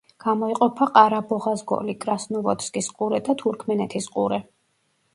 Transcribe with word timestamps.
გამოიყოფა 0.23 0.87
ყარა-ბოღაზ-გოლი, 0.95 1.97
კრასნოვოდსკის 2.07 2.91
ყურე 2.99 3.23
და 3.31 3.39
თურქმენეთის 3.45 4.13
ყურე. 4.19 4.47